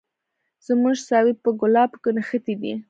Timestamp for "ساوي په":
1.09-1.49